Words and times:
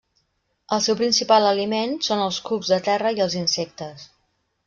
El 0.75 0.79
seu 0.85 0.95
principal 1.01 1.45
aliment 1.49 1.93
són 2.09 2.23
els 2.23 2.41
cucs 2.49 2.73
de 2.73 2.81
terra 2.89 3.11
i 3.19 3.23
els 3.29 3.39
insectes. 3.45 4.09